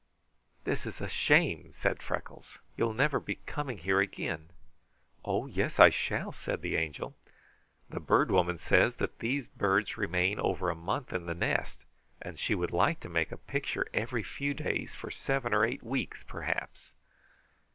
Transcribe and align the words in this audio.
"This 0.63 0.87
is 0.87 0.99
a 0.99 1.07
shame!" 1.07 1.73
said 1.75 2.01
Freckles. 2.01 2.57
"You'll 2.75 2.95
never 2.95 3.19
be 3.19 3.35
coming 3.45 3.77
here 3.77 3.99
again." 3.99 4.49
"Oh 5.23 5.45
yes 5.45 5.79
I 5.79 5.91
shall!" 5.91 6.31
said 6.31 6.63
the 6.63 6.75
Angel. 6.75 7.15
"The 7.87 7.99
Bird 7.99 8.31
Woman 8.31 8.57
says 8.57 8.95
that 8.95 9.19
these 9.19 9.47
birds 9.47 9.97
remain 9.99 10.39
over 10.39 10.71
a 10.71 10.75
month 10.75 11.13
in 11.13 11.27
the 11.27 11.35
nest 11.35 11.85
and 12.19 12.39
she 12.39 12.55
would 12.55 12.71
like 12.71 12.99
to 13.01 13.09
make 13.09 13.31
a 13.31 13.37
picture 13.37 13.85
every 13.93 14.23
few 14.23 14.55
days 14.55 14.95
for 14.95 15.11
seven 15.11 15.53
or 15.53 15.63
eight 15.63 15.83
weeks, 15.83 16.23
perhaps." 16.23 16.93